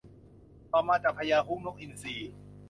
[0.71, 2.31] ต่อมาจับพญาฮุ้ง นกอินทรีย์